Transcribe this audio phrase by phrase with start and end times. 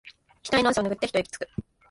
[0.41, 1.47] ひたいの汗をぬぐって一息つく